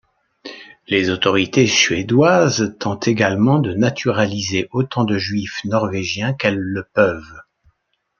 Les 0.87 1.11
autorités 1.11 1.67
suédoises 1.67 2.75
tentent 2.79 3.07
également 3.07 3.59
de 3.59 3.75
naturaliser 3.75 4.67
autant 4.71 5.03
de 5.03 5.19
juifs 5.19 5.63
norvégiens 5.63 6.33
qu'elles 6.33 6.57
le 6.57 6.87
peuvent. 6.95 7.41